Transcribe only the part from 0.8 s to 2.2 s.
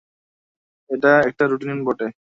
এটা একটা রুটিন বটে!